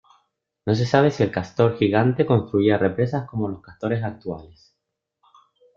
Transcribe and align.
No 0.65 0.73
se 0.73 0.87
sabe 0.87 1.11
si 1.11 1.21
el 1.21 1.29
castor 1.29 1.77
gigante 1.77 2.25
construía 2.25 2.79
represas 2.79 3.27
como 3.27 3.49
los 3.49 3.61
castores 3.61 4.03
actuales. 4.03 4.75